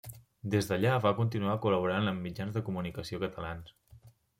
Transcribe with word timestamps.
Des 0.53 0.69
d'allà 0.69 0.93
va 1.03 1.11
continuar 1.21 1.59
col·laborant 1.67 2.13
amb 2.13 2.29
mitjans 2.31 2.59
de 2.59 2.67
comunicació 2.71 3.25
catalans. 3.27 3.77